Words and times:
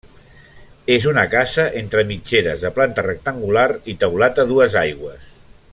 És 0.93 1.03
una 1.11 1.25
casa, 1.33 1.65
entre 1.81 2.05
mitgeres, 2.13 2.63
de 2.67 2.71
planta 2.79 3.05
rectangular 3.09 3.67
i 3.95 3.99
teulat 4.05 4.43
a 4.45 4.51
dues 4.55 4.81
aigües. 4.87 5.29